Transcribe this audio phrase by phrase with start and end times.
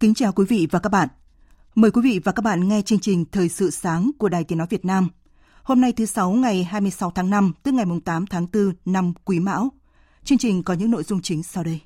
[0.00, 1.08] Kính chào quý vị và các bạn.
[1.74, 4.58] Mời quý vị và các bạn nghe chương trình Thời sự sáng của Đài Tiếng
[4.58, 5.08] Nói Việt Nam.
[5.62, 9.40] Hôm nay thứ Sáu ngày 26 tháng 5, tức ngày 8 tháng 4 năm Quý
[9.40, 9.68] Mão.
[10.24, 11.80] Chương trình có những nội dung chính sau đây.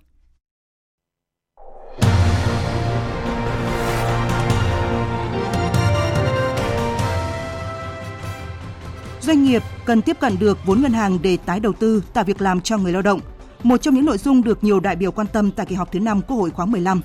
[9.20, 12.40] Doanh nghiệp cần tiếp cận được vốn ngân hàng để tái đầu tư, tạo việc
[12.40, 13.20] làm cho người lao động.
[13.62, 16.00] Một trong những nội dung được nhiều đại biểu quan tâm tại kỳ họp thứ
[16.00, 17.00] 5 Quốc hội khóa 15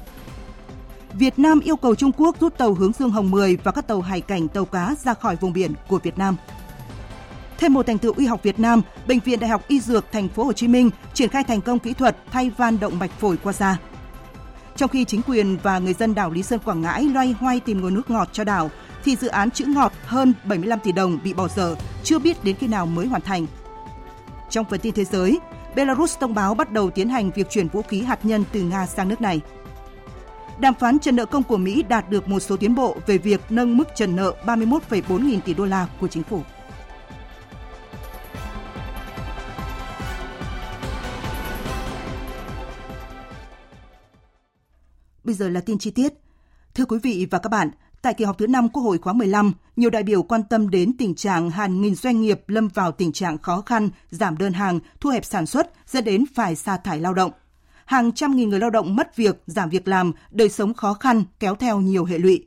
[1.19, 4.01] Việt Nam yêu cầu Trung Quốc rút tàu hướng dương Hồng 10 và các tàu
[4.01, 6.35] hải cảnh tàu cá ra khỏi vùng biển của Việt Nam.
[7.57, 10.29] Thêm một thành tựu y học Việt Nam, Bệnh viện Đại học Y Dược Thành
[10.29, 13.37] phố Hồ Chí Minh triển khai thành công kỹ thuật thay van động mạch phổi
[13.37, 13.77] qua da.
[14.75, 17.81] Trong khi chính quyền và người dân đảo Lý Sơn Quảng Ngãi loay hoay tìm
[17.81, 18.71] nguồn nước ngọt cho đảo,
[19.03, 22.55] thì dự án chữ ngọt hơn 75 tỷ đồng bị bỏ dở, chưa biết đến
[22.55, 23.45] khi nào mới hoàn thành.
[24.49, 25.39] Trong phần tin thế giới,
[25.75, 28.85] Belarus thông báo bắt đầu tiến hành việc chuyển vũ khí hạt nhân từ Nga
[28.85, 29.41] sang nước này
[30.59, 33.41] đàm phán trần nợ công của Mỹ đạt được một số tiến bộ về việc
[33.49, 36.41] nâng mức trần nợ 31,4 nghìn tỷ đô la của chính phủ.
[45.23, 46.13] Bây giờ là tin chi tiết.
[46.75, 47.69] Thưa quý vị và các bạn,
[48.01, 50.97] tại kỳ họp thứ 5 Quốc hội khóa 15, nhiều đại biểu quan tâm đến
[50.97, 54.79] tình trạng hàng nghìn doanh nghiệp lâm vào tình trạng khó khăn, giảm đơn hàng,
[54.99, 57.31] thu hẹp sản xuất, dẫn đến phải sa thải lao động
[57.89, 61.23] hàng trăm nghìn người lao động mất việc, giảm việc làm, đời sống khó khăn
[61.39, 62.45] kéo theo nhiều hệ lụy.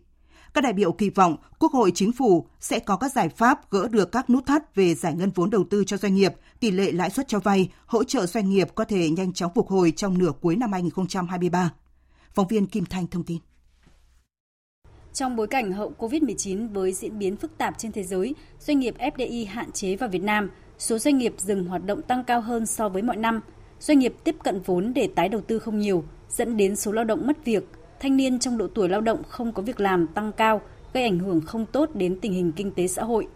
[0.54, 3.88] Các đại biểu kỳ vọng Quốc hội Chính phủ sẽ có các giải pháp gỡ
[3.88, 6.92] được các nút thắt về giải ngân vốn đầu tư cho doanh nghiệp, tỷ lệ
[6.92, 10.18] lãi suất cho vay, hỗ trợ doanh nghiệp có thể nhanh chóng phục hồi trong
[10.18, 11.70] nửa cuối năm 2023.
[12.34, 13.38] Phóng viên Kim Thanh thông tin.
[15.12, 18.94] Trong bối cảnh hậu COVID-19 với diễn biến phức tạp trên thế giới, doanh nghiệp
[18.98, 22.66] FDI hạn chế vào Việt Nam, số doanh nghiệp dừng hoạt động tăng cao hơn
[22.66, 23.40] so với mọi năm–
[23.82, 27.04] doanh nghiệp tiếp cận vốn để tái đầu tư không nhiều, dẫn đến số lao
[27.04, 27.64] động mất việc,
[28.00, 30.60] thanh niên trong độ tuổi lao động không có việc làm tăng cao,
[30.92, 33.26] gây ảnh hưởng không tốt đến tình hình kinh tế xã hội.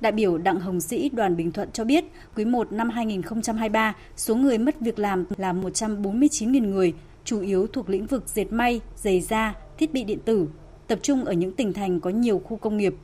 [0.00, 2.04] Đại biểu Đặng Hồng Sĩ đoàn Bình Thuận cho biết,
[2.36, 6.94] quý 1 năm 2023, số người mất việc làm là 149.000 người,
[7.24, 10.48] chủ yếu thuộc lĩnh vực dệt may, giày da, thiết bị điện tử,
[10.86, 12.94] tập trung ở những tỉnh thành có nhiều khu công nghiệp,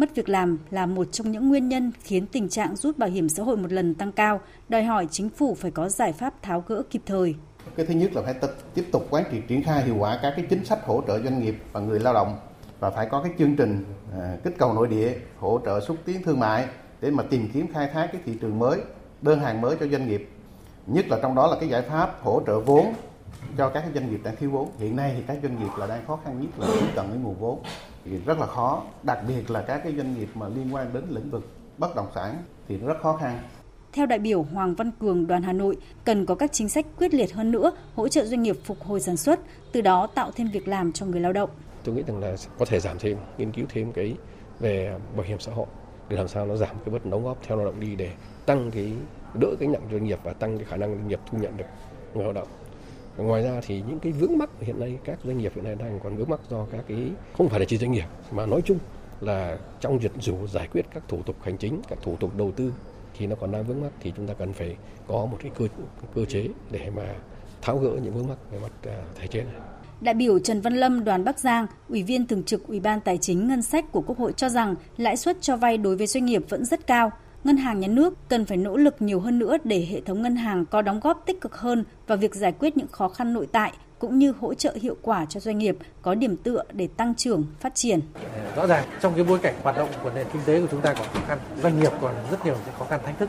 [0.00, 3.28] Mất việc làm là một trong những nguyên nhân khiến tình trạng rút bảo hiểm
[3.28, 6.64] xã hội một lần tăng cao, đòi hỏi chính phủ phải có giải pháp tháo
[6.66, 7.34] gỡ kịp thời.
[7.76, 8.34] Cái thứ nhất là phải
[8.74, 11.42] tiếp tục quán triệt triển khai hiệu quả các cái chính sách hỗ trợ doanh
[11.42, 12.36] nghiệp và người lao động
[12.80, 13.84] và phải có cái chương trình
[14.20, 16.66] à, kích cầu nội địa, hỗ trợ xúc tiến thương mại
[17.00, 18.80] để mà tìm kiếm khai thác cái thị trường mới,
[19.22, 20.28] đơn hàng mới cho doanh nghiệp.
[20.86, 22.94] Nhất là trong đó là cái giải pháp hỗ trợ vốn
[23.56, 24.68] cho các doanh nghiệp đang thiếu vốn.
[24.78, 27.18] Hiện nay thì các doanh nghiệp là đang khó khăn nhất là tiếp cận cái
[27.18, 27.62] nguồn vốn
[28.04, 31.04] thì rất là khó, đặc biệt là các cái doanh nghiệp mà liên quan đến
[31.08, 31.48] lĩnh vực
[31.78, 32.36] bất động sản
[32.68, 33.38] thì rất khó khăn.
[33.92, 37.14] Theo đại biểu Hoàng Văn Cường, đoàn Hà Nội, cần có các chính sách quyết
[37.14, 39.40] liệt hơn nữa, hỗ trợ doanh nghiệp phục hồi sản xuất,
[39.72, 41.50] từ đó tạo thêm việc làm cho người lao động.
[41.84, 44.16] Tôi nghĩ rằng là có thể giảm thêm, nghiên cứu thêm cái
[44.60, 45.66] về bảo hiểm xã hội
[46.08, 48.10] để làm sao nó giảm cái bất đóng góp theo lao động đi để
[48.46, 48.92] tăng cái
[49.34, 51.64] đỡ cái nặng doanh nghiệp và tăng cái khả năng doanh nghiệp thu nhận được
[52.14, 52.48] người lao động
[53.22, 56.00] ngoài ra thì những cái vướng mắc hiện nay các doanh nghiệp hiện nay đang
[56.02, 58.78] còn vướng mắc do các cái không phải là chỉ doanh nghiệp mà nói chung
[59.20, 62.52] là trong việc dù giải quyết các thủ tục hành chính các thủ tục đầu
[62.52, 62.72] tư
[63.18, 64.76] thì nó còn đang vướng mắc thì chúng ta cần phải
[65.08, 65.66] có một cái cơ
[66.14, 67.14] cơ chế để mà
[67.62, 69.54] tháo gỡ những vướng mắc về mặt à, thể chế này.
[70.00, 73.18] Đại biểu Trần Văn Lâm, đoàn Bắc Giang, Ủy viên Thường trực Ủy ban Tài
[73.18, 76.24] chính Ngân sách của Quốc hội cho rằng lãi suất cho vay đối với doanh
[76.24, 77.10] nghiệp vẫn rất cao,
[77.44, 80.36] ngân hàng nhà nước cần phải nỗ lực nhiều hơn nữa để hệ thống ngân
[80.36, 83.48] hàng có đóng góp tích cực hơn vào việc giải quyết những khó khăn nội
[83.52, 87.14] tại cũng như hỗ trợ hiệu quả cho doanh nghiệp có điểm tựa để tăng
[87.14, 88.00] trưởng, phát triển.
[88.56, 90.94] Rõ ràng trong cái bối cảnh hoạt động của nền kinh tế của chúng ta
[90.94, 93.28] còn khó khăn, doanh nghiệp còn rất nhiều những khó khăn thách thức.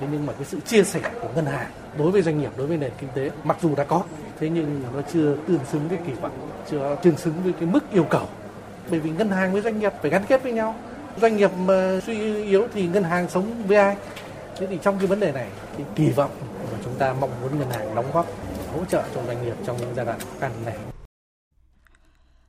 [0.00, 2.66] Thế nhưng mà cái sự chia sẻ của ngân hàng đối với doanh nghiệp, đối
[2.66, 4.02] với nền kinh tế mặc dù đã có,
[4.40, 6.32] thế nhưng nó chưa tương xứng với kỳ vọng,
[6.70, 8.26] chưa tương xứng với cái mức yêu cầu.
[8.90, 10.74] Bởi vì ngân hàng với doanh nghiệp phải gắn kết với nhau
[11.20, 13.96] doanh nghiệp mà suy yếu thì ngân hàng sống với ai
[14.58, 16.30] thế thì trong cái vấn đề này thì kỳ vọng
[16.72, 18.26] mà chúng chúng ta mong muốn ngân hàng đóng góp
[18.72, 20.76] hỗ trợ cho doanh nghiệp trong những giai đoạn khó khăn này.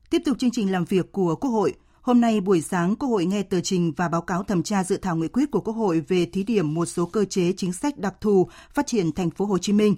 [0.10, 3.26] Tiếp tục chương trình làm việc của Quốc hội, Hôm nay buổi sáng, Quốc hội
[3.26, 6.00] nghe tờ trình và báo cáo thẩm tra dự thảo nghị quyết của Quốc hội
[6.08, 9.46] về thí điểm một số cơ chế chính sách đặc thù phát triển thành phố
[9.46, 9.96] Hồ Chí Minh.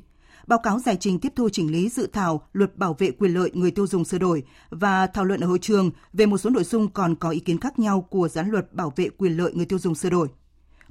[0.50, 3.52] Báo cáo giải trình tiếp thu chỉnh lý dự thảo Luật bảo vệ quyền lợi
[3.54, 6.64] người tiêu dùng sửa đổi và thảo luận ở hội trường về một số nội
[6.64, 9.66] dung còn có ý kiến khác nhau của dự luật bảo vệ quyền lợi người
[9.66, 10.28] tiêu dùng sửa đổi.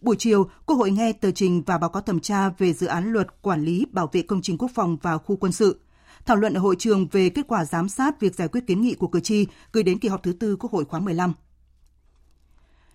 [0.00, 3.12] Buổi chiều, Quốc hội nghe tờ trình và báo cáo thẩm tra về dự án
[3.12, 5.81] luật quản lý bảo vệ công trình quốc phòng và khu quân sự
[6.26, 8.94] thảo luận ở hội trường về kết quả giám sát việc giải quyết kiến nghị
[8.94, 11.32] của cử tri gửi đến kỳ họp thứ tư Quốc hội khóa 15.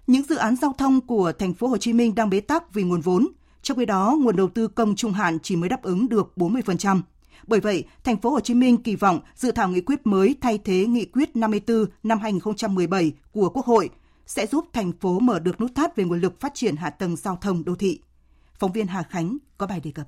[0.07, 2.83] Những dự án giao thông của thành phố Hồ Chí Minh đang bế tắc vì
[2.83, 3.27] nguồn vốn,
[3.63, 7.01] trong khi đó nguồn đầu tư công trung hạn chỉ mới đáp ứng được 40%.
[7.47, 10.59] Bởi vậy, thành phố Hồ Chí Minh kỳ vọng dự thảo nghị quyết mới thay
[10.65, 13.89] thế nghị quyết 54 năm 2017 của Quốc hội
[14.25, 17.15] sẽ giúp thành phố mở được nút thắt về nguồn lực phát triển hạ tầng
[17.15, 17.99] giao thông đô thị.
[18.59, 20.07] Phóng viên Hà Khánh có bài đề cập.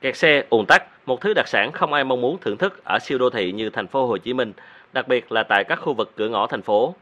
[0.00, 2.98] Kẹt xe, ùn tắc, một thứ đặc sản không ai mong muốn thưởng thức ở
[2.98, 4.52] siêu đô thị như thành phố Hồ Chí Minh,
[4.92, 6.94] đặc biệt là tại các khu vực cửa ngõ thành phố.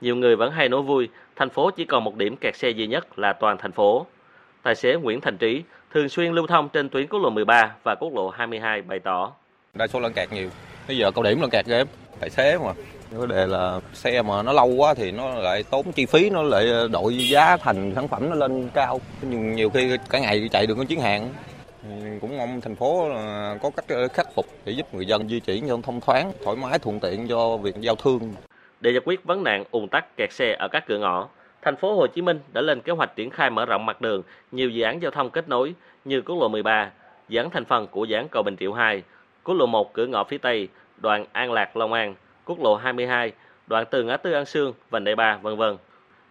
[0.00, 2.86] Nhiều người vẫn hay nói vui, thành phố chỉ còn một điểm kẹt xe duy
[2.86, 4.06] nhất là toàn thành phố.
[4.62, 5.62] Tài xế Nguyễn Thành Trí
[5.94, 9.32] thường xuyên lưu thông trên tuyến quốc lộ 13 và quốc lộ 22 bày tỏ.
[9.74, 10.48] Đa số lần kẹt nhiều,
[10.88, 11.84] bây giờ cao điểm lần kẹt ghê,
[12.20, 12.72] tài xế mà.
[13.10, 16.42] Vấn đề là xe mà nó lâu quá thì nó lại tốn chi phí, nó
[16.42, 19.00] lại đội giá thành sản phẩm nó lên cao.
[19.22, 21.28] Nhưng nhiều khi cả ngày chạy được con chuyến hàng
[22.20, 23.08] cũng mong thành phố
[23.62, 26.56] có cách ờ, khắc phục để giúp người dân di chuyển giao thông thoáng, thoải
[26.56, 28.34] mái, thuận tiện cho việc giao thương.
[28.80, 31.28] Để giải quyết vấn nạn ùn tắc kẹt xe ở các cửa ngõ,
[31.62, 34.22] thành phố Hồ Chí Minh đã lên kế hoạch triển khai mở rộng mặt đường
[34.52, 35.74] nhiều dự án giao thông kết nối
[36.04, 36.90] như quốc lộ 13,
[37.28, 39.02] dự án thành phần của dự án cầu Bình Triệu 2,
[39.44, 42.14] quốc lộ 1 cửa ngõ phía Tây, đoạn An Lạc Long An,
[42.44, 43.32] quốc lộ 22,
[43.66, 45.76] đoạn từ ngã tư An Sương, vành đai 3, vân vân.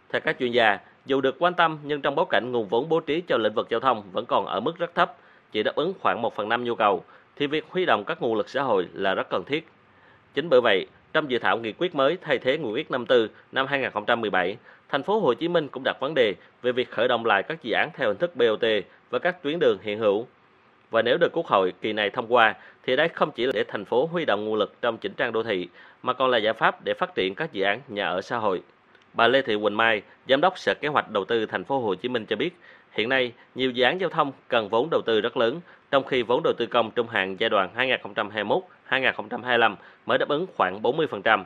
[0.10, 3.00] Theo các chuyên gia, dù được quan tâm nhưng trong bối cảnh nguồn vốn bố
[3.00, 5.16] trí cho lĩnh vực giao thông vẫn còn ở mức rất thấp,
[5.51, 7.04] chỉ đáp ứng khoảng 1 phần 5 nhu cầu,
[7.36, 9.68] thì việc huy động các nguồn lực xã hội là rất cần thiết.
[10.33, 13.68] Chính bởi vậy, trong dự thảo nghị quyết mới thay thế nghị quyết 54 năm
[13.68, 14.57] 2017,
[14.91, 17.63] thành phố Hồ Chí Minh cũng đặt vấn đề về việc khởi động lại các
[17.63, 18.63] dự án theo hình thức BOT
[19.09, 20.27] và các tuyến đường hiện hữu.
[20.91, 23.63] Và nếu được Quốc hội kỳ này thông qua, thì đây không chỉ là để
[23.67, 25.67] thành phố huy động nguồn lực trong chỉnh trang đô thị,
[26.03, 28.61] mà còn là giải pháp để phát triển các dự án nhà ở xã hội.
[29.13, 31.95] Bà Lê Thị Quỳnh Mai, Giám đốc Sở Kế hoạch Đầu tư thành phố Hồ
[31.95, 32.53] Chí Minh cho biết,
[32.91, 35.61] Hiện nay, nhiều dự án giao thông cần vốn đầu tư rất lớn,
[35.91, 37.69] trong khi vốn đầu tư công trung hạn giai đoạn
[38.89, 41.44] 2021-2025 mới đáp ứng khoảng 40%.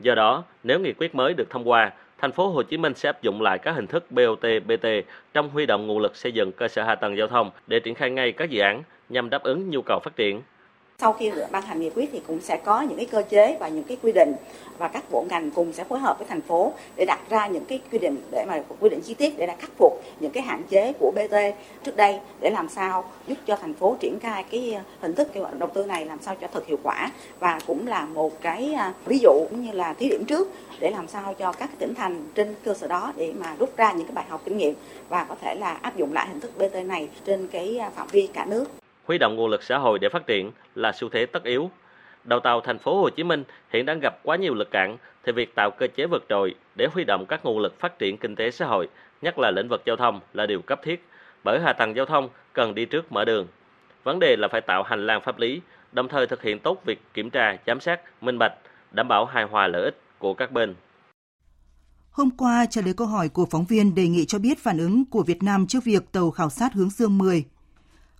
[0.00, 3.08] Do đó, nếu nghị quyết mới được thông qua, thành phố Hồ Chí Minh sẽ
[3.08, 4.86] áp dụng lại các hình thức BOT, BT
[5.34, 7.94] trong huy động nguồn lực xây dựng cơ sở hạ tầng giao thông để triển
[7.94, 10.42] khai ngay các dự án nhằm đáp ứng nhu cầu phát triển
[11.00, 13.68] sau khi ban hành nghị quyết thì cũng sẽ có những cái cơ chế và
[13.68, 14.34] những cái quy định
[14.78, 17.64] và các bộ ngành cùng sẽ phối hợp với thành phố để đặt ra những
[17.64, 20.42] cái quy định để mà, quy định chi tiết để là khắc phục những cái
[20.42, 21.34] hạn chế của BT
[21.84, 25.28] trước đây để làm sao giúp cho thành phố triển khai cái ờ, hình thức
[25.34, 27.10] cái đầu tư này, làm sao cho thật hiệu quả
[27.40, 30.48] và cũng là một cái ờ, ví dụ cũng như là thí điểm trước
[30.80, 33.92] để làm sao cho các tỉnh thành trên cơ sở đó để mà rút ra
[33.92, 34.74] những cái bài học kinh nghiệm
[35.08, 38.06] và có thể là áp dụng lại hình thức BT này trên cái ờ, phạm
[38.10, 38.64] vi cả nước
[39.08, 41.70] huy động nguồn lực xã hội để phát triển là xu thế tất yếu.
[42.24, 45.32] Đầu tàu thành phố Hồ Chí Minh hiện đang gặp quá nhiều lực cản, thì
[45.32, 48.36] việc tạo cơ chế vượt trội để huy động các nguồn lực phát triển kinh
[48.36, 48.88] tế xã hội,
[49.22, 51.04] nhất là lĩnh vực giao thông là điều cấp thiết,
[51.44, 53.46] bởi hạ tầng giao thông cần đi trước mở đường.
[54.04, 55.60] Vấn đề là phải tạo hành lang pháp lý,
[55.92, 58.52] đồng thời thực hiện tốt việc kiểm tra, giám sát, minh bạch,
[58.90, 60.74] đảm bảo hài hòa lợi ích của các bên.
[62.10, 65.04] Hôm qua, trả lời câu hỏi của phóng viên đề nghị cho biết phản ứng
[65.10, 67.44] của Việt Nam trước việc tàu khảo sát hướng dương 10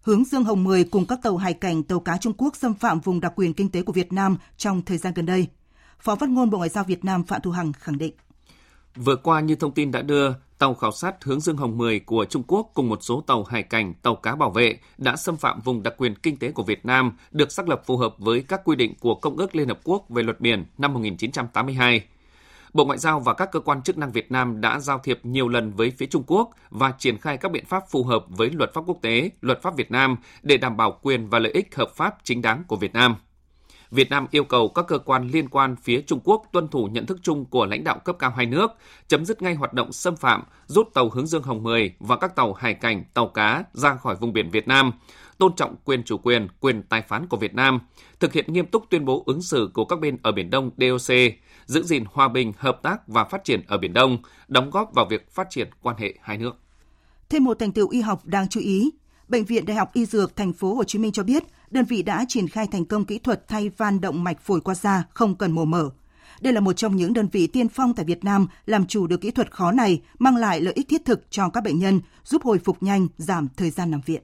[0.09, 3.01] hướng Dương Hồng 10 cùng các tàu hải cảnh tàu cá Trung Quốc xâm phạm
[3.01, 5.47] vùng đặc quyền kinh tế của Việt Nam trong thời gian gần đây.
[6.01, 8.13] Phó phát ngôn Bộ Ngoại giao Việt Nam Phạm Thu Hằng khẳng định.
[8.97, 12.25] Vừa qua như thông tin đã đưa, tàu khảo sát hướng Dương Hồng 10 của
[12.25, 15.61] Trung Quốc cùng một số tàu hải cảnh, tàu cá bảo vệ đã xâm phạm
[15.61, 18.61] vùng đặc quyền kinh tế của Việt Nam, được xác lập phù hợp với các
[18.65, 22.03] quy định của Công ước Liên Hợp Quốc về luật biển năm 1982.
[22.73, 25.49] Bộ Ngoại giao và các cơ quan chức năng Việt Nam đã giao thiệp nhiều
[25.49, 28.75] lần với phía Trung Quốc và triển khai các biện pháp phù hợp với luật
[28.75, 31.91] pháp quốc tế, luật pháp Việt Nam để đảm bảo quyền và lợi ích hợp
[31.97, 33.17] pháp chính đáng của Việt Nam.
[33.91, 37.07] Việt Nam yêu cầu các cơ quan liên quan phía Trung Quốc tuân thủ nhận
[37.07, 38.71] thức chung của lãnh đạo cấp cao hai nước,
[39.09, 42.37] chấm dứt ngay hoạt động xâm phạm, rút tàu hướng Dương Hồng 10 và các
[42.37, 44.93] tàu hải cảnh, tàu cá ra khỏi vùng biển Việt Nam,
[45.39, 47.81] tôn trọng quyền chủ quyền, quyền tài phán của Việt Nam,
[48.21, 51.15] thực hiện nghiêm túc tuyên bố ứng xử của các bên ở Biển Đông DOC,
[51.67, 54.19] giữ gìn hòa bình, hợp tác và phát triển ở Biển Đông,
[54.49, 56.57] đóng góp vào việc phát triển quan hệ hai nước.
[57.29, 58.91] Thêm một thành tựu y học đáng chú ý,
[59.29, 62.03] Bệnh viện Đại học Y Dược thành phố Hồ Chí Minh cho biết, đơn vị
[62.03, 65.35] đã triển khai thành công kỹ thuật thay van động mạch phổi qua da không
[65.35, 65.91] cần mổ mở.
[66.41, 69.21] Đây là một trong những đơn vị tiên phong tại Việt Nam làm chủ được
[69.21, 72.43] kỹ thuật khó này, mang lại lợi ích thiết thực cho các bệnh nhân, giúp
[72.45, 74.23] hồi phục nhanh, giảm thời gian nằm viện.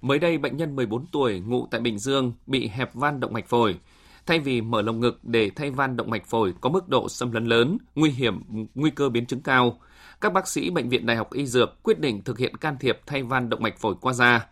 [0.00, 3.48] Mới đây, bệnh nhân 14 tuổi ngụ tại Bình Dương bị hẹp van động mạch
[3.48, 3.78] phổi.
[4.26, 7.32] Thay vì mở lồng ngực để thay van động mạch phổi có mức độ xâm
[7.32, 8.42] lấn lớn, nguy hiểm,
[8.74, 9.78] nguy cơ biến chứng cao,
[10.22, 12.98] các bác sĩ Bệnh viện Đại học Y Dược quyết định thực hiện can thiệp
[13.06, 14.46] thay van động mạch phổi qua da.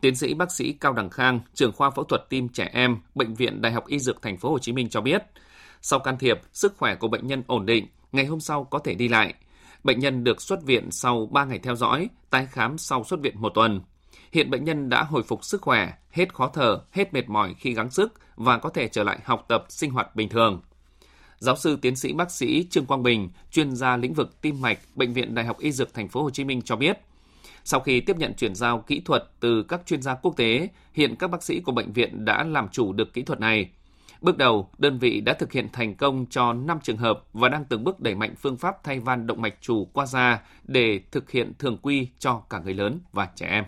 [0.00, 3.34] Tiến sĩ bác sĩ Cao Đằng Khang, trưởng khoa phẫu thuật tim trẻ em, Bệnh
[3.34, 5.22] viện Đại học Y Dược Thành phố Hồ Chí Minh cho biết,
[5.82, 8.94] sau can thiệp, sức khỏe của bệnh nhân ổn định, ngày hôm sau có thể
[8.94, 9.34] đi lại.
[9.84, 13.34] Bệnh nhân được xuất viện sau 3 ngày theo dõi, tái khám sau xuất viện
[13.40, 13.80] một tuần.
[14.32, 17.74] Hiện bệnh nhân đã hồi phục sức khỏe, hết khó thở, hết mệt mỏi khi
[17.74, 20.60] gắng sức và có thể trở lại học tập, sinh hoạt bình thường.
[21.42, 24.78] Giáo sư tiến sĩ bác sĩ Trương Quang Bình, chuyên gia lĩnh vực tim mạch,
[24.94, 26.98] Bệnh viện Đại học Y Dược Thành phố Hồ Chí Minh cho biết,
[27.64, 31.16] sau khi tiếp nhận chuyển giao kỹ thuật từ các chuyên gia quốc tế, hiện
[31.16, 33.70] các bác sĩ của bệnh viện đã làm chủ được kỹ thuật này.
[34.20, 37.64] Bước đầu, đơn vị đã thực hiện thành công cho 5 trường hợp và đang
[37.64, 41.30] từng bước đẩy mạnh phương pháp thay van động mạch chủ qua da để thực
[41.30, 43.64] hiện thường quy cho cả người lớn và trẻ em.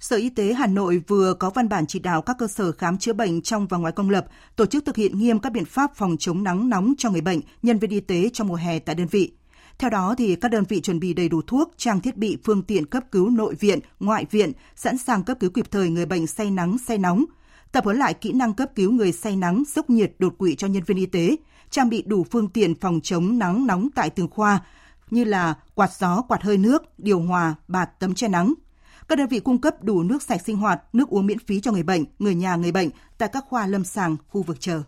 [0.00, 2.98] Sở Y tế Hà Nội vừa có văn bản chỉ đạo các cơ sở khám
[2.98, 4.26] chữa bệnh trong và ngoài công lập
[4.56, 7.40] tổ chức thực hiện nghiêm các biện pháp phòng chống nắng nóng cho người bệnh,
[7.62, 9.32] nhân viên y tế trong mùa hè tại đơn vị.
[9.78, 12.62] Theo đó thì các đơn vị chuẩn bị đầy đủ thuốc, trang thiết bị, phương
[12.62, 16.26] tiện cấp cứu nội viện, ngoại viện, sẵn sàng cấp cứu kịp thời người bệnh
[16.26, 17.24] say nắng, say nóng,
[17.72, 20.66] tập huấn lại kỹ năng cấp cứu người say nắng, sốc nhiệt, đột quỵ cho
[20.66, 21.36] nhân viên y tế,
[21.70, 24.60] trang bị đủ phương tiện phòng chống nắng nóng tại từng khoa
[25.10, 28.54] như là quạt gió, quạt hơi nước, điều hòa, bạt tấm che nắng.
[29.08, 31.72] Các đơn vị cung cấp đủ nước sạch sinh hoạt, nước uống miễn phí cho
[31.72, 34.82] người bệnh, người nhà người bệnh tại các khoa lâm sàng, khu vực chờ.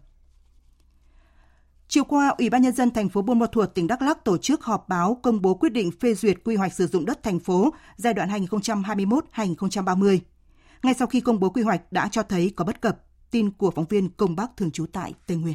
[1.88, 4.38] Chiều qua, Ủy ban nhân dân thành phố Buôn Ma Thuột, tỉnh Đắk Lắk tổ
[4.38, 7.38] chức họp báo công bố quyết định phê duyệt quy hoạch sử dụng đất thành
[7.38, 10.18] phố giai đoạn 2021-2030.
[10.82, 12.98] Ngay sau khi công bố quy hoạch đã cho thấy có bất cập,
[13.30, 15.54] tin của phóng viên Công Bắc thường trú tại Tây Nguyên.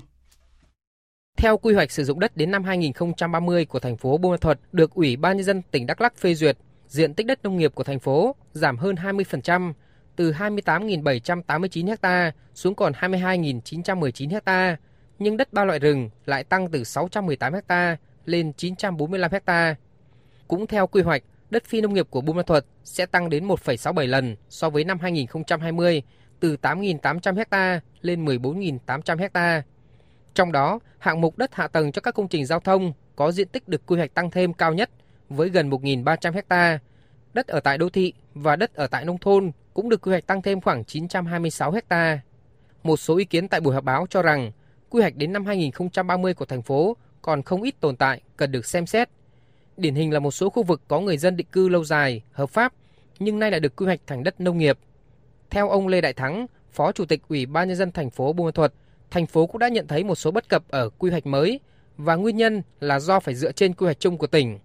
[1.38, 4.58] Theo quy hoạch sử dụng đất đến năm 2030 của thành phố Buôn Ma Thuột
[4.72, 6.58] được Ủy ban nhân dân tỉnh Đắk Lắk phê duyệt,
[6.96, 9.74] diện tích đất nông nghiệp của thành phố giảm hơn 20%,
[10.16, 14.78] từ 28.789 ha xuống còn 22.919 ha,
[15.20, 19.76] nhưng đất ba loại rừng lại tăng từ 618 ha lên 945 ha.
[20.48, 23.48] Cũng theo quy hoạch, đất phi nông nghiệp của Buôn Ma Thuột sẽ tăng đến
[23.48, 26.04] 1,67 lần so với năm 2020,
[26.40, 29.64] từ 8.800 ha lên 14.800 ha.
[30.34, 33.48] Trong đó, hạng mục đất hạ tầng cho các công trình giao thông có diện
[33.48, 34.90] tích được quy hoạch tăng thêm cao nhất
[35.30, 36.80] với gần 1.300 ha.
[37.34, 40.28] Đất ở tại đô thị và đất ở tại nông thôn cũng được quy hoạch
[40.28, 42.20] tăng thêm khoảng 926 ha.
[42.84, 44.52] Một số ý kiến tại buổi họp báo cho rằng
[44.90, 48.66] quy hoạch đến năm 2030 của thành phố còn không ít tồn tại cần được
[48.66, 49.10] xem xét.
[49.78, 52.50] Điển hình là một số khu vực có người dân định cư lâu dài, hợp
[52.50, 52.74] pháp,
[53.20, 54.80] nhưng nay lại được quy hoạch thành đất nông nghiệp.
[55.50, 58.46] Theo ông Lê Đại Thắng, Phó Chủ tịch Ủy ban nhân dân thành phố Buôn
[58.46, 58.74] Ma thuật
[59.12, 61.60] thành phố cũng đã nhận thấy một số bất cập ở quy hoạch mới
[61.98, 64.60] và nguyên nhân là do phải dựa trên quy hoạch chung của tỉnh.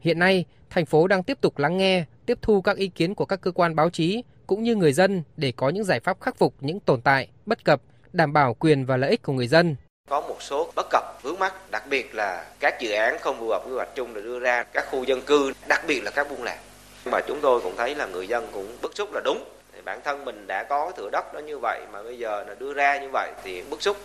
[0.00, 3.24] Hiện nay, thành phố đang tiếp tục lắng nghe, tiếp thu các ý kiến của
[3.24, 6.38] các cơ quan báo chí cũng như người dân để có những giải pháp khắc
[6.38, 7.80] phục những tồn tại, bất cập,
[8.12, 9.76] đảm bảo quyền và lợi ích của người dân.
[10.08, 13.48] Có một số bất cập vướng mắt, đặc biệt là các dự án không phù
[13.48, 16.30] hợp quy hoạch chung được đưa ra các khu dân cư, đặc biệt là các
[16.30, 16.58] buôn làng.
[17.04, 19.44] Mà chúng tôi cũng thấy là người dân cũng bức xúc là đúng.
[19.74, 22.54] Thì bản thân mình đã có thửa đất đó như vậy mà bây giờ là
[22.54, 23.96] đưa ra như vậy thì bức xúc.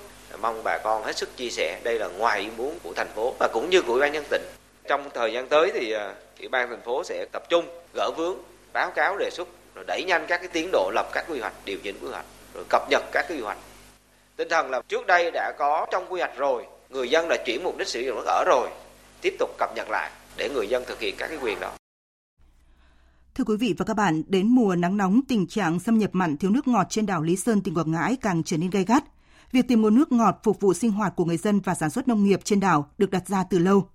[0.41, 3.33] Mong bà con hết sức chia sẻ, đây là ngoài ý muốn của thành phố
[3.39, 4.41] và cũng như của ủy ban nhân tỉnh.
[4.88, 8.38] Trong thời gian tới thì à, ủy ban thành phố sẽ tập trung gỡ vướng,
[8.74, 11.54] báo cáo đề xuất rồi đẩy nhanh các cái tiến độ lập các quy hoạch,
[11.65, 13.58] điều chỉnh quy hoạch, rồi cập nhật các cái quy hoạch.
[14.36, 17.63] Tinh thần là trước đây đã có trong quy hoạch rồi, người dân đã chuyển
[17.63, 18.70] mục đích sử dụng đất ở rồi,
[19.22, 21.72] tiếp tục cập nhật lại để người dân thực hiện các cái quyền đó.
[23.36, 26.38] Thưa quý vị và các bạn, đến mùa nắng nóng, tình trạng xâm nhập mặn
[26.38, 29.04] thiếu nước ngọt trên đảo Lý Sơn, tỉnh Quảng Ngãi càng trở nên gay gắt.
[29.51, 32.08] Việc tìm nguồn nước ngọt phục vụ sinh hoạt của người dân và sản xuất
[32.08, 33.89] nông nghiệp trên đảo được đặt ra từ lâu.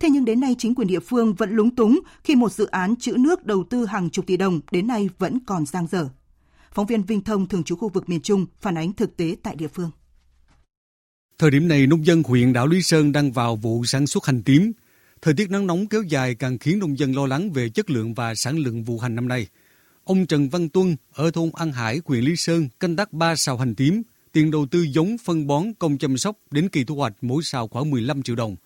[0.00, 2.96] Thế nhưng đến nay chính quyền địa phương vẫn lúng túng khi một dự án
[2.96, 6.08] trữ nước đầu tư hàng chục tỷ đồng đến nay vẫn còn giang dở.
[6.72, 9.56] Phóng viên Vinh Thông thường trú khu vực miền Trung phản ánh thực tế tại
[9.56, 9.90] địa phương.
[11.38, 14.42] Thời điểm này, nông dân huyện đảo Lý Sơn đang vào vụ sản xuất hành
[14.42, 14.72] tím.
[15.22, 18.14] Thời tiết nắng nóng kéo dài càng khiến nông dân lo lắng về chất lượng
[18.14, 19.46] và sản lượng vụ hành năm nay.
[20.04, 23.58] Ông Trần Văn Tuân ở thôn An Hải, huyện Lý Sơn canh tác 3 sào
[23.58, 27.12] hành tím, tiền đầu tư giống, phân bón, công chăm sóc đến kỳ thu hoạch
[27.20, 28.56] mỗi sào khoảng 15 triệu đồng.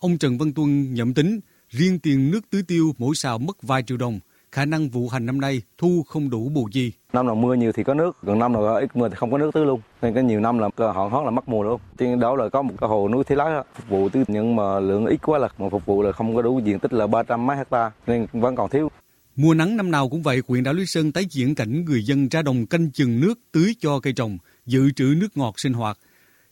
[0.00, 3.82] Ông Trần Văn Tuân nhậm tính, riêng tiền nước tưới tiêu mỗi sào mất vài
[3.82, 4.20] triệu đồng,
[4.52, 6.92] khả năng vụ hành năm nay thu không đủ bù gì.
[7.12, 9.38] Năm nào mưa nhiều thì có nước, gần năm nào ít mưa thì không có
[9.38, 9.80] nước tưới luôn.
[10.02, 11.80] Nên cái nhiều năm là họ hót là mất mùa luôn.
[11.98, 14.80] Trên đó là có một cái hồ núi thế lái phục vụ tưới nhưng mà
[14.80, 17.46] lượng ít quá là mà phục vụ là không có đủ diện tích là 300
[17.46, 18.90] mấy hecta nên vẫn còn thiếu.
[19.36, 22.28] Mùa nắng năm nào cũng vậy, huyện đảo Lý Sơn tái diễn cảnh người dân
[22.28, 25.98] ra đồng canh chừng nước tưới cho cây trồng, dự trữ nước ngọt sinh hoạt.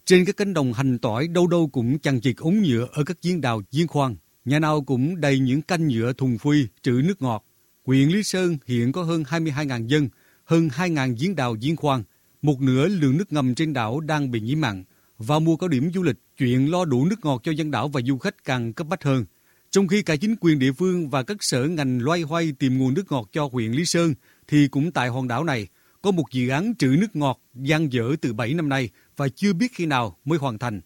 [0.09, 3.17] Trên các cánh đồng hành tỏi đâu đâu cũng chằng chịt ống nhựa ở các
[3.23, 4.17] giếng đào, giếng khoan.
[4.45, 7.45] Nhà nào cũng đầy những canh nhựa thùng phi trữ nước ngọt.
[7.85, 10.09] Huyện Lý Sơn hiện có hơn 22.000 dân,
[10.45, 12.03] hơn 2.000 giếng đào giếng khoan,
[12.43, 14.85] một nửa lượng nước ngầm trên đảo đang bị nhiễm mặn.
[15.19, 18.01] Vào mùa cao điểm du lịch, chuyện lo đủ nước ngọt cho dân đảo và
[18.07, 19.25] du khách càng cấp bách hơn.
[19.71, 22.95] Trong khi cả chính quyền địa phương và các sở ngành loay hoay tìm nguồn
[22.95, 24.15] nước ngọt cho huyện Lý Sơn,
[24.49, 25.67] thì cũng tại hòn đảo này
[26.03, 29.53] có một dự án trữ nước ngọt gian dở từ 7 năm nay và chưa
[29.53, 30.81] biết khi nào mới hoàn thành.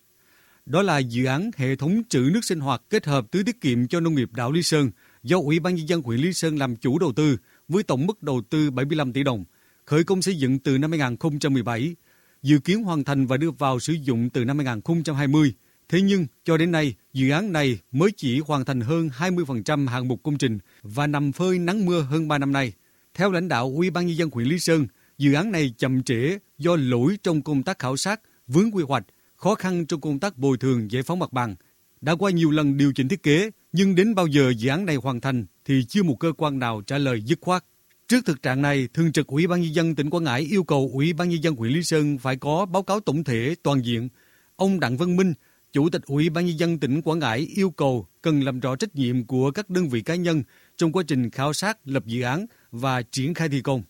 [0.66, 3.86] Đó là dự án hệ thống trữ nước sinh hoạt kết hợp tưới tiết kiệm
[3.86, 4.90] cho nông nghiệp đảo Lý Sơn
[5.22, 7.36] do Ủy ban nhân dân huyện Lý Sơn làm chủ đầu tư
[7.68, 9.44] với tổng mức đầu tư 75 tỷ đồng,
[9.84, 11.96] khởi công xây dựng từ năm 2017,
[12.42, 15.54] dự kiến hoàn thành và đưa vào sử dụng từ năm 2020.
[15.88, 20.08] Thế nhưng, cho đến nay, dự án này mới chỉ hoàn thành hơn 20% hạng
[20.08, 22.72] mục công trình và nằm phơi nắng mưa hơn 3 năm nay.
[23.14, 24.86] Theo lãnh đạo Ủy ban nhân dân huyện Lý Sơn,
[25.18, 29.04] dự án này chậm trễ do lỗi trong công tác khảo sát, vướng quy hoạch,
[29.36, 31.54] khó khăn trong công tác bồi thường giải phóng mặt bằng.
[32.00, 34.96] Đã qua nhiều lần điều chỉnh thiết kế, nhưng đến bao giờ dự án này
[34.96, 37.64] hoàn thành thì chưa một cơ quan nào trả lời dứt khoát.
[38.08, 40.90] Trước thực trạng này, Thường trực Ủy ban nhân dân tỉnh Quảng Ngãi yêu cầu
[40.94, 44.08] Ủy ban nhân dân huyện Lý Sơn phải có báo cáo tổng thể toàn diện.
[44.56, 45.32] Ông Đặng Văn Minh,
[45.72, 48.94] Chủ tịch Ủy ban nhân dân tỉnh Quảng Ngãi yêu cầu cần làm rõ trách
[48.94, 50.42] nhiệm của các đơn vị cá nhân
[50.76, 53.82] trong quá trình khảo sát, lập dự án và triển khai thi công.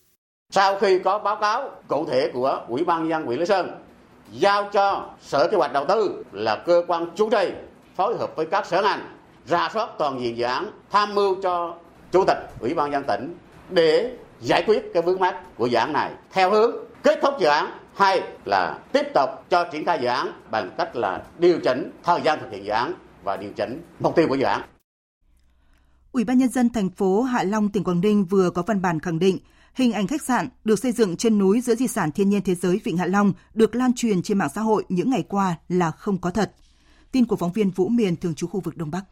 [0.54, 3.70] Sau khi có báo cáo cụ thể của Ủy ban nhân dân huyện Lý Sơn
[4.32, 7.52] giao cho Sở Kế hoạch Đầu tư là cơ quan chủ trì
[7.96, 9.00] phối hợp với các sở ngành
[9.46, 11.74] ra soát toàn diện dự án, tham mưu cho
[12.12, 13.36] Chủ tịch Ủy ban nhân dân tỉnh
[13.70, 17.46] để giải quyết cái vướng mắt của dự án này theo hướng kết thúc dự
[17.46, 21.90] án hay là tiếp tục cho triển khai dự án bằng cách là điều chỉnh
[22.02, 22.92] thời gian thực hiện dự án
[23.24, 24.62] và điều chỉnh mục tiêu của dự án.
[26.12, 29.00] Ủy ban nhân dân thành phố Hạ Long tỉnh Quảng Ninh vừa có văn bản
[29.00, 29.38] khẳng định
[29.74, 32.54] hình ảnh khách sạn được xây dựng trên núi giữa di sản thiên nhiên thế
[32.54, 35.90] giới Vịnh Hạ Long được lan truyền trên mạng xã hội những ngày qua là
[35.90, 36.52] không có thật.
[37.12, 39.04] Tin của phóng viên Vũ Miền thường trú khu vực Đông Bắc.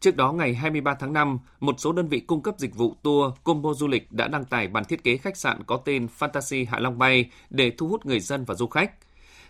[0.00, 3.34] Trước đó ngày 23 tháng 5, một số đơn vị cung cấp dịch vụ tour,
[3.44, 6.78] combo du lịch đã đăng tải bản thiết kế khách sạn có tên Fantasy Hạ
[6.78, 8.92] Long Bay để thu hút người dân và du khách.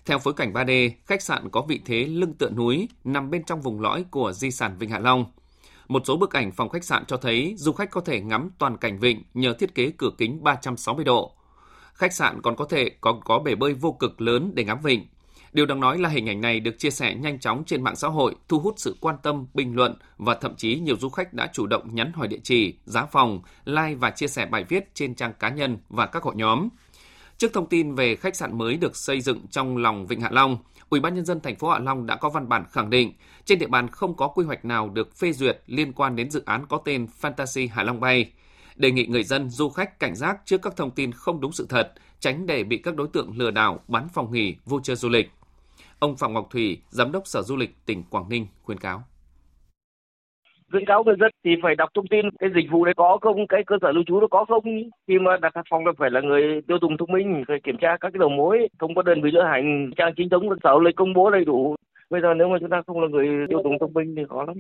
[0.07, 3.61] Theo phối cảnh 3D, khách sạn có vị thế lưng tựa núi, nằm bên trong
[3.61, 5.25] vùng lõi của di sản Vịnh Hạ Long.
[5.89, 8.77] Một số bức ảnh phòng khách sạn cho thấy du khách có thể ngắm toàn
[8.77, 11.33] cảnh vịnh nhờ thiết kế cửa kính 360 độ.
[11.95, 15.07] Khách sạn còn có thể có có bể bơi vô cực lớn để ngắm vịnh.
[15.53, 18.09] Điều đáng nói là hình ảnh này được chia sẻ nhanh chóng trên mạng xã
[18.09, 21.51] hội, thu hút sự quan tâm, bình luận và thậm chí nhiều du khách đã
[21.53, 25.15] chủ động nhắn hỏi địa chỉ, giá phòng, like và chia sẻ bài viết trên
[25.15, 26.69] trang cá nhân và các hội nhóm.
[27.39, 30.59] Trước thông tin về khách sạn mới được xây dựng trong lòng Vịnh Hạ Long,
[30.91, 33.13] Ủy ban nhân dân thành phố Hạ Long đã có văn bản khẳng định
[33.45, 36.43] trên địa bàn không có quy hoạch nào được phê duyệt liên quan đến dự
[36.47, 38.33] án có tên Fantasy Hạ Long Bay.
[38.77, 41.67] Đề nghị người dân, du khách cảnh giác trước các thông tin không đúng sự
[41.69, 45.09] thật, tránh để bị các đối tượng lừa đảo bán phòng nghỉ, voucher chơi du
[45.09, 45.31] lịch.
[45.99, 49.05] Ông Phạm Ngọc Thủy, Giám đốc Sở Du lịch tỉnh Quảng Ninh khuyên cáo
[50.71, 53.47] khuyến cáo người dân thì phải đọc thông tin cái dịch vụ đấy có không,
[53.47, 54.65] cái cơ sở lưu trú nó có không?
[55.09, 57.97] Khi mà đặt phòng là phải là người tiêu dùng thông minh, phải kiểm tra
[58.01, 60.97] các cái đầu mối không có đơn vị lữ hành, trang chính thống sở lịch
[60.97, 61.77] công bố đầy đủ.
[62.11, 64.45] Bây giờ nếu mà chúng ta không là người tiêu dùng thông minh thì khó
[64.45, 64.57] lắm.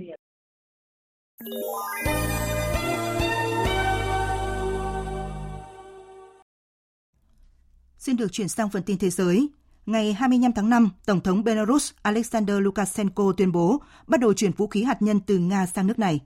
[7.96, 9.48] Xin được chuyển sang phần tin thế giới.
[9.88, 14.66] Ngày 25 tháng 5, Tổng thống Belarus Alexander Lukashenko tuyên bố bắt đầu chuyển vũ
[14.66, 16.20] khí hạt nhân từ Nga sang nước này.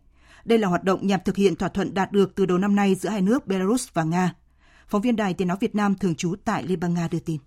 [0.45, 2.95] Đây là hoạt động nhằm thực hiện thỏa thuận đạt được từ đầu năm nay
[2.95, 4.35] giữa hai nước Belarus và Nga.
[4.89, 7.39] Phóng viên Đài Tiếng Nói Việt Nam thường trú tại Liên bang Nga đưa tin.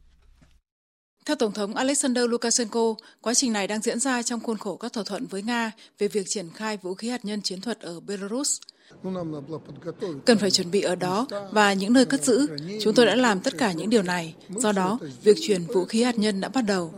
[1.26, 4.94] Theo Tổng thống Alexander Lukashenko, quá trình này đang diễn ra trong khuôn khổ các
[4.94, 8.00] thỏa thuận với Nga về việc triển khai vũ khí hạt nhân chiến thuật ở
[8.00, 8.60] Belarus.
[10.26, 12.48] Cần phải chuẩn bị ở đó và những nơi cất giữ.
[12.82, 14.36] Chúng tôi đã làm tất cả những điều này.
[14.56, 16.94] Do đó, việc chuyển vũ khí hạt nhân đã bắt đầu.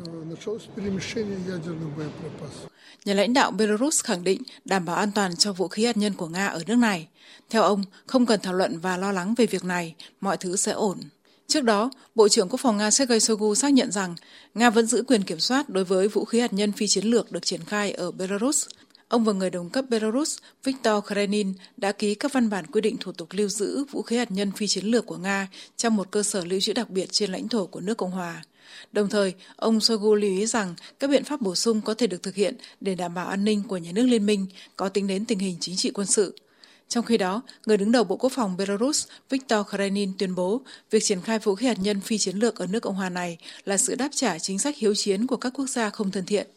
[3.06, 6.13] Nhà lãnh đạo Belarus khẳng định đảm bảo an toàn cho vũ khí hạt nhân
[6.13, 7.08] của Nga ở nước này.
[7.50, 10.71] Theo ông, không cần thảo luận và lo lắng về việc này, mọi thứ sẽ
[10.71, 11.00] ổn.
[11.47, 14.15] Trước đó, Bộ trưởng Quốc phòng Nga Sergei Shoigu xác nhận rằng
[14.54, 17.32] Nga vẫn giữ quyền kiểm soát đối với vũ khí hạt nhân phi chiến lược
[17.32, 18.67] được triển khai ở Belarus.
[19.08, 22.98] Ông và người đồng cấp Belarus Viktor Krenin đã ký các văn bản quy định
[23.00, 26.12] thủ tục lưu giữ vũ khí hạt nhân phi chiến lược của Nga trong một
[26.12, 28.43] cơ sở lưu trữ đặc biệt trên lãnh thổ của nước Cộng hòa.
[28.91, 32.24] Đồng thời, ông Shoigu lưu ý rằng các biện pháp bổ sung có thể được
[32.24, 35.26] thực hiện để đảm bảo an ninh của nhà nước liên minh có tính đến
[35.26, 36.36] tình hình chính trị quân sự.
[36.89, 41.04] Trong khi đó, người đứng đầu Bộ Quốc phòng Belarus Viktor Krenin tuyên bố việc
[41.04, 43.78] triển khai vũ khí hạt nhân phi chiến lược ở nước Cộng hòa này là
[43.78, 46.48] sự đáp trả chính sách hiếu chiến của các quốc gia không thân thiện.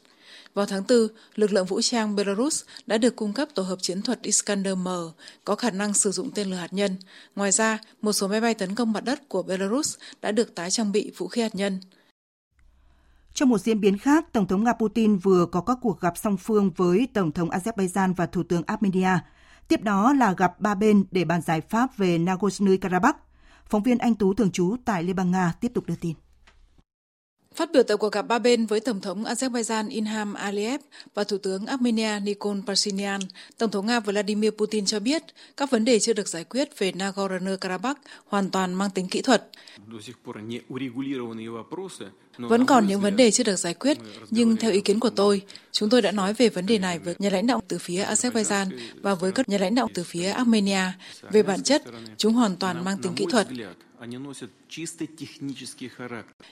[0.54, 4.02] Vào tháng 4, lực lượng vũ trang Belarus đã được cung cấp tổ hợp chiến
[4.02, 5.10] thuật Iskander-M
[5.44, 6.96] có khả năng sử dụng tên lửa hạt nhân.
[7.36, 10.70] Ngoài ra, một số máy bay tấn công mặt đất của Belarus đã được tái
[10.70, 11.80] trang bị vũ khí hạt nhân.
[13.34, 16.36] Trong một diễn biến khác, Tổng thống Nga Putin vừa có các cuộc gặp song
[16.36, 19.18] phương với Tổng thống Azerbaijan và Thủ tướng Armenia.
[19.68, 23.12] Tiếp đó là gặp ba bên để bàn giải pháp về Nagorno-Karabakh.
[23.66, 26.14] Phóng viên Anh Tú thường trú tại Liên bang Nga tiếp tục đưa tin.
[27.54, 30.80] Phát biểu tại cuộc gặp ba bên với Tổng thống Azerbaijan Ilham Aliyev
[31.14, 33.20] và Thủ tướng Armenia Nikol Pashinyan,
[33.58, 35.22] Tổng thống Nga Vladimir Putin cho biết
[35.56, 37.94] các vấn đề chưa được giải quyết về Nagorno-Karabakh
[38.26, 39.48] hoàn toàn mang tính kỹ thuật.
[42.38, 43.98] Vẫn còn những vấn đề chưa được giải quyết,
[44.30, 47.14] nhưng theo ý kiến của tôi, chúng tôi đã nói về vấn đề này với
[47.18, 48.66] nhà lãnh đạo từ phía Azerbaijan
[49.02, 50.84] và với các nhà lãnh đạo từ phía Armenia.
[51.30, 51.82] Về bản chất,
[52.16, 53.46] chúng hoàn toàn mang tính kỹ thuật.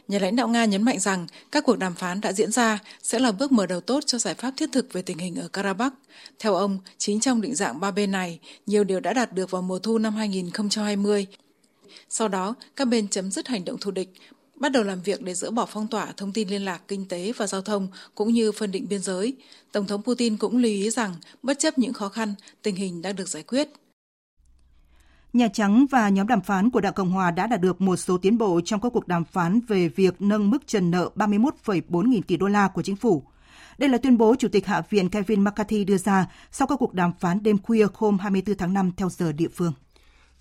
[0.08, 3.18] Nhà lãnh đạo Nga nhấn mạnh rằng các cuộc đàm phán đã diễn ra sẽ
[3.18, 5.94] là bước mở đầu tốt cho giải pháp thiết thực về tình hình ở Karabakh.
[6.38, 9.62] Theo ông, chính trong định dạng ba bên này, nhiều điều đã đạt được vào
[9.62, 11.26] mùa thu năm 2020.
[12.08, 14.08] Sau đó, các bên chấm dứt hành động thù địch,
[14.54, 17.32] bắt đầu làm việc để dỡ bỏ phong tỏa thông tin liên lạc, kinh tế
[17.36, 19.34] và giao thông cũng như phân định biên giới.
[19.72, 23.16] Tổng thống Putin cũng lưu ý rằng, bất chấp những khó khăn, tình hình đang
[23.16, 23.68] được giải quyết.
[25.32, 28.18] Nhà Trắng và nhóm đàm phán của Đảng Cộng Hòa đã đạt được một số
[28.18, 32.22] tiến bộ trong các cuộc đàm phán về việc nâng mức trần nợ 31,4 nghìn
[32.22, 33.22] tỷ đô la của chính phủ.
[33.78, 36.94] Đây là tuyên bố Chủ tịch Hạ viện Kevin McCarthy đưa ra sau các cuộc
[36.94, 39.72] đàm phán đêm khuya hôm 24 tháng 5 theo giờ địa phương.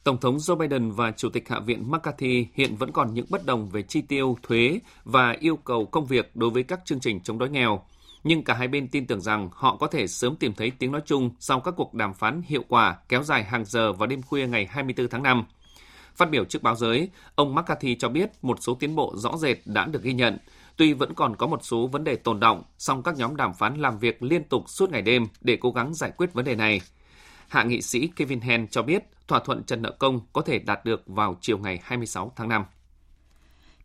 [0.03, 3.45] Tổng thống Joe Biden và Chủ tịch Hạ viện McCarthy hiện vẫn còn những bất
[3.45, 7.19] đồng về chi tiêu, thuế và yêu cầu công việc đối với các chương trình
[7.19, 7.81] chống đói nghèo
[8.27, 11.01] nhưng cả hai bên tin tưởng rằng họ có thể sớm tìm thấy tiếng nói
[11.05, 14.47] chung sau các cuộc đàm phán hiệu quả kéo dài hàng giờ vào đêm khuya
[14.47, 15.45] ngày 24 tháng 5.
[16.15, 19.57] Phát biểu trước báo giới, ông McCarthy cho biết một số tiến bộ rõ rệt
[19.65, 20.37] đã được ghi nhận,
[20.77, 23.75] tuy vẫn còn có một số vấn đề tồn động, song các nhóm đàm phán
[23.75, 26.81] làm việc liên tục suốt ngày đêm để cố gắng giải quyết vấn đề này.
[27.47, 30.85] Hạ nghị sĩ Kevin Hen cho biết thỏa thuận trần nợ công có thể đạt
[30.85, 32.63] được vào chiều ngày 26 tháng 5.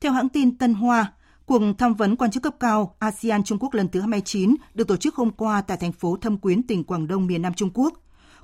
[0.00, 1.12] Theo hãng tin Tân Hoa,
[1.46, 4.96] Cuộc tham vấn quan chức cấp cao ASEAN Trung Quốc lần thứ 29 được tổ
[4.96, 7.92] chức hôm qua tại thành phố Thâm Quyến, tỉnh Quảng Đông, miền Nam Trung Quốc.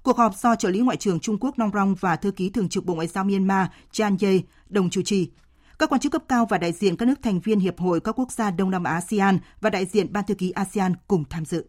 [0.02, 2.68] Cuộc họp do trợ lý Ngoại trưởng Trung Quốc Nong Rong và thư ký thường
[2.68, 5.30] trực Bộ Ngoại giao Myanmar Chan Ye đồng chủ trì.
[5.78, 8.18] Các quan chức cấp cao và đại diện các nước thành viên Hiệp hội các
[8.18, 11.44] quốc gia Đông Nam Á ASEAN và đại diện Ban thư ký ASEAN cùng tham
[11.44, 11.64] dự.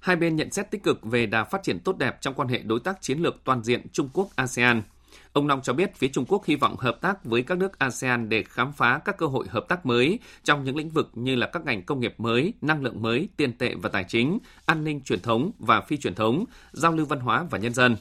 [0.00, 2.58] Hai bên nhận xét tích cực về đà phát triển tốt đẹp trong quan hệ
[2.58, 4.82] đối tác chiến lược toàn diện Trung Quốc-ASEAN–
[5.32, 8.28] Ông Long cho biết phía Trung Quốc hy vọng hợp tác với các nước ASEAN
[8.28, 11.46] để khám phá các cơ hội hợp tác mới trong những lĩnh vực như là
[11.46, 15.00] các ngành công nghiệp mới, năng lượng mới, tiền tệ và tài chính, an ninh
[15.00, 17.96] truyền thống và phi truyền thống, giao lưu văn hóa và nhân dân.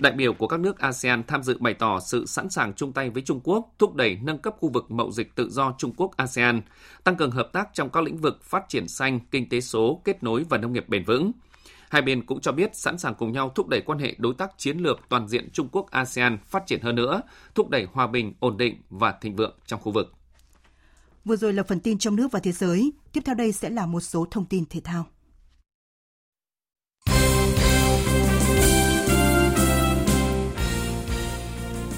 [0.00, 3.10] Đại biểu của các nước ASEAN tham dự bày tỏ sự sẵn sàng chung tay
[3.10, 6.16] với Trung Quốc thúc đẩy nâng cấp khu vực mậu dịch tự do Trung Quốc
[6.16, 6.60] ASEAN,
[7.04, 10.22] tăng cường hợp tác trong các lĩnh vực phát triển xanh, kinh tế số, kết
[10.22, 11.32] nối và nông nghiệp bền vững.
[11.90, 14.50] Hai bên cũng cho biết sẵn sàng cùng nhau thúc đẩy quan hệ đối tác
[14.58, 17.22] chiến lược toàn diện Trung Quốc ASEAN phát triển hơn nữa,
[17.54, 20.12] thúc đẩy hòa bình, ổn định và thịnh vượng trong khu vực.
[21.24, 23.86] Vừa rồi là phần tin trong nước và thế giới, tiếp theo đây sẽ là
[23.86, 25.06] một số thông tin thể thao.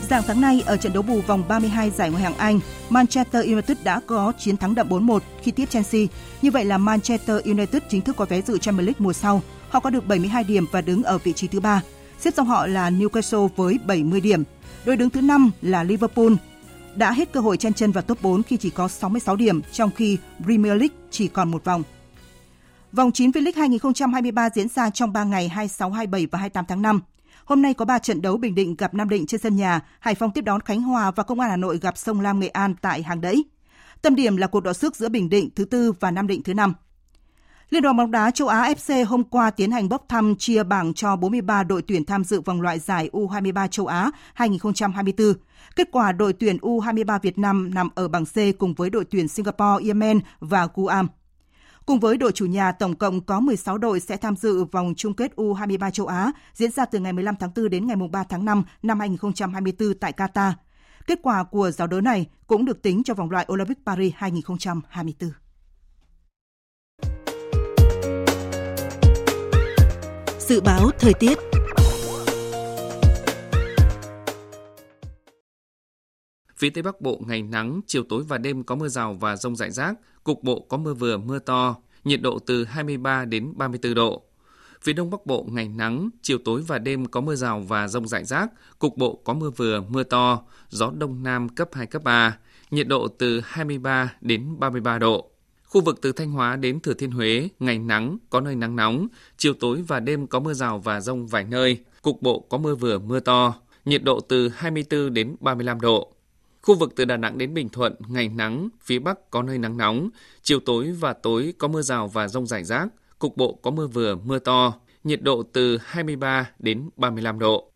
[0.09, 3.79] Dạng sáng nay ở trận đấu bù vòng 32 giải Ngoại hạng Anh, Manchester United
[3.85, 6.03] đã có chiến thắng đậm 4-1 khi tiếp Chelsea.
[6.43, 9.43] Như vậy là Manchester United chính thức có vé dự Champions League mùa sau.
[9.73, 11.83] Họ có được 72 điểm và đứng ở vị trí thứ ba.
[12.19, 14.43] Xếp sau họ là Newcastle với 70 điểm.
[14.85, 16.33] Đội đứng thứ 5 là Liverpool
[16.95, 19.91] đã hết cơ hội chen chân vào top 4 khi chỉ có 66 điểm, trong
[19.91, 21.83] khi Premier League chỉ còn một vòng.
[22.93, 27.01] Vòng 9 V-League 2023 diễn ra trong 3 ngày 26, 27 và 28 tháng 5.
[27.45, 30.15] Hôm nay có 3 trận đấu Bình Định gặp Nam Định trên sân nhà, Hải
[30.15, 32.75] Phòng tiếp đón Khánh Hòa và Công an Hà Nội gặp Sông Lam Nghệ An
[32.81, 33.45] tại Hàng Đẫy.
[34.03, 36.55] Tâm điểm là cuộc đọ sức giữa Bình Định thứ tư và Nam Định thứ
[36.55, 36.75] năm.
[37.73, 40.95] Liên đoàn bóng đá châu Á FC hôm qua tiến hành bốc thăm chia bảng
[40.95, 45.33] cho 43 đội tuyển tham dự vòng loại giải U23 châu Á 2024.
[45.77, 49.29] Kết quả đội tuyển U23 Việt Nam nằm ở bảng C cùng với đội tuyển
[49.29, 51.09] Singapore, Yemen và Guam.
[51.87, 55.15] Cùng với đội chủ nhà, tổng cộng có 16 đội sẽ tham dự vòng chung
[55.15, 58.45] kết U23 châu Á diễn ra từ ngày 15 tháng 4 đến ngày 3 tháng
[58.45, 60.53] 5 năm 2024 tại Qatar.
[61.07, 65.42] Kết quả của giải đấu này cũng được tính cho vòng loại Olympic Paris 2024.
[70.53, 71.39] Dự báo thời tiết
[76.57, 79.57] Phía Tây Bắc Bộ ngày nắng, chiều tối và đêm có mưa rào và rông
[79.57, 83.95] rải rác, cục bộ có mưa vừa mưa to, nhiệt độ từ 23 đến 34
[83.95, 84.23] độ.
[84.83, 88.09] Phía Đông Bắc Bộ ngày nắng, chiều tối và đêm có mưa rào và rông
[88.09, 92.03] rải rác, cục bộ có mưa vừa mưa to, gió Đông Nam cấp 2, cấp
[92.03, 92.39] 3,
[92.71, 95.32] nhiệt độ từ 23 đến 33 độ.
[95.73, 99.07] Khu vực từ Thanh Hóa đến Thừa Thiên Huế, ngày nắng, có nơi nắng nóng,
[99.37, 102.75] chiều tối và đêm có mưa rào và rông vài nơi, cục bộ có mưa
[102.75, 103.55] vừa mưa to,
[103.85, 106.13] nhiệt độ từ 24 đến 35 độ.
[106.63, 109.77] Khu vực từ Đà Nẵng đến Bình Thuận, ngày nắng, phía Bắc có nơi nắng
[109.77, 110.11] nóng,
[110.43, 113.87] chiều tối và tối có mưa rào và rông rải rác, cục bộ có mưa
[113.87, 117.73] vừa, mưa to, nhiệt độ từ 23 đến 35 độ.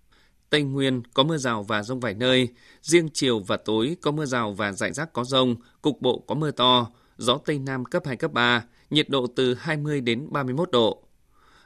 [0.50, 2.48] Tây Nguyên có mưa rào và rông vài nơi,
[2.82, 6.34] riêng chiều và tối có mưa rào và rải rác có rông, cục bộ có
[6.34, 10.70] mưa to, gió Tây Nam cấp 2, cấp 3, nhiệt độ từ 20 đến 31
[10.70, 11.02] độ.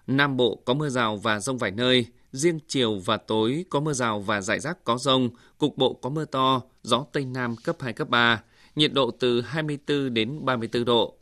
[0.06, 3.92] Nam Bộ có mưa rào và rông vài nơi, riêng chiều và tối có mưa
[3.92, 7.76] rào và rải rác có rông, cục bộ có mưa to, gió Tây Nam cấp
[7.80, 8.42] 2, cấp 3,
[8.76, 11.16] nhiệt độ từ 24 đến 34 độ.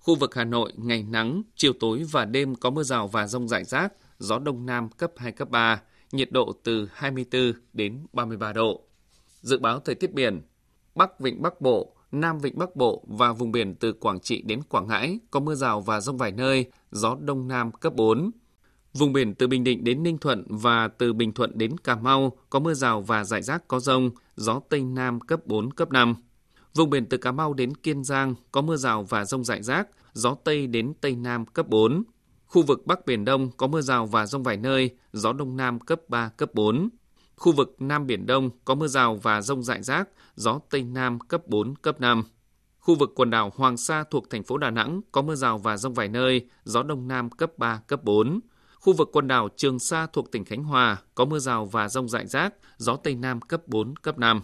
[0.00, 3.48] Khu vực Hà Nội ngày nắng, chiều tối và đêm có mưa rào và rông
[3.48, 8.52] rải rác, gió Đông Nam cấp 2, cấp 3, nhiệt độ từ 24 đến 33
[8.52, 8.80] độ.
[9.40, 10.42] Dự báo thời tiết biển,
[10.94, 14.62] Bắc Vịnh Bắc Bộ, Nam Vịnh Bắc Bộ và vùng biển từ Quảng Trị đến
[14.62, 18.30] Quảng Ngãi có mưa rào và rông vài nơi, gió Đông Nam cấp 4.
[18.94, 22.36] Vùng biển từ Bình Định đến Ninh Thuận và từ Bình Thuận đến Cà Mau
[22.50, 26.14] có mưa rào và rải rác có rông, gió Tây Nam cấp 4, cấp 5.
[26.74, 29.88] Vùng biển từ Cà Mau đến Kiên Giang có mưa rào và rông rải rác,
[30.12, 32.02] gió Tây đến Tây Nam cấp 4.
[32.46, 35.80] Khu vực Bắc Biển Đông có mưa rào và rông vài nơi, gió Đông Nam
[35.80, 36.88] cấp 3, cấp 4.
[37.40, 41.20] Khu vực Nam Biển Đông có mưa rào và rông rải rác, gió Tây Nam
[41.20, 42.24] cấp 4, cấp 5.
[42.78, 45.76] Khu vực quần đảo Hoàng Sa thuộc thành phố Đà Nẵng có mưa rào và
[45.76, 48.40] rông vài nơi, gió Đông Nam cấp 3, cấp 4.
[48.74, 52.08] Khu vực quần đảo Trường Sa thuộc tỉnh Khánh Hòa có mưa rào và rông
[52.08, 54.42] rải rác, gió Tây Nam cấp 4, cấp 5.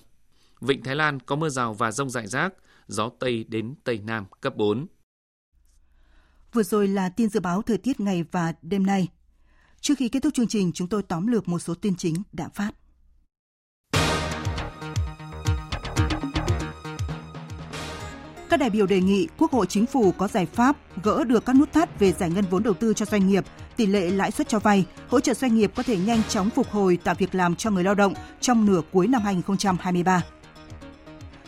[0.61, 2.55] Vịnh Thái Lan có mưa rào và rông rải rác,
[2.87, 4.87] gió Tây đến Tây Nam cấp 4.
[6.53, 9.09] Vừa rồi là tin dự báo thời tiết ngày và đêm nay.
[9.81, 12.49] Trước khi kết thúc chương trình, chúng tôi tóm lược một số tin chính đã
[12.49, 12.73] phát.
[18.51, 21.57] Các đại biểu đề nghị Quốc hội Chính phủ có giải pháp gỡ được các
[21.57, 23.45] nút thắt về giải ngân vốn đầu tư cho doanh nghiệp,
[23.77, 26.71] tỷ lệ lãi suất cho vay, hỗ trợ doanh nghiệp có thể nhanh chóng phục
[26.71, 30.23] hồi tạo việc làm cho người lao động trong nửa cuối năm 2023.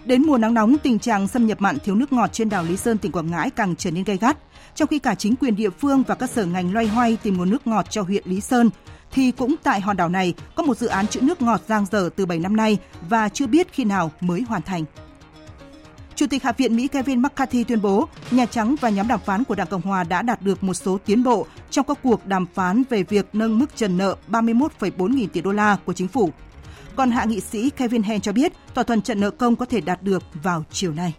[0.05, 2.77] Đến mùa nắng nóng, tình trạng xâm nhập mặn thiếu nước ngọt trên đảo Lý
[2.77, 4.39] Sơn, tỉnh Quảng Ngãi càng trở nên gay gắt.
[4.75, 7.51] Trong khi cả chính quyền địa phương và các sở ngành loay hoay tìm nguồn
[7.51, 8.71] nước ngọt cho huyện Lý Sơn,
[9.11, 12.11] thì cũng tại hòn đảo này có một dự án trữ nước ngọt giang dở
[12.17, 14.85] từ 7 năm nay và chưa biết khi nào mới hoàn thành.
[16.19, 19.45] Chủ tịch Hạ viện Mỹ Kevin McCarthy tuyên bố Nhà Trắng và nhóm đàm phán
[19.45, 22.47] của Đảng Cộng Hòa đã đạt được một số tiến bộ trong các cuộc đàm
[22.55, 26.31] phán về việc nâng mức trần nợ 31,4 nghìn tỷ đô la của chính phủ.
[26.97, 29.81] Còn hạ nghị sĩ Kevin Hen cho biết thỏa thuận trận nợ công có thể
[29.81, 31.15] đạt được vào chiều nay.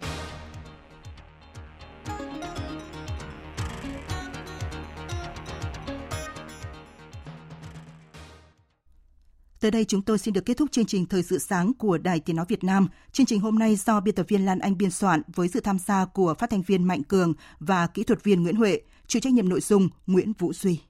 [9.60, 12.20] Tới đây chúng tôi xin được kết thúc chương trình Thời sự sáng của Đài
[12.20, 12.88] Tiếng Nói Việt Nam.
[13.12, 15.78] Chương trình hôm nay do biên tập viên Lan Anh biên soạn với sự tham
[15.78, 19.32] gia của phát thanh viên Mạnh Cường và kỹ thuật viên Nguyễn Huệ, chịu trách
[19.32, 20.80] nhiệm nội dung Nguyễn Vũ Duy.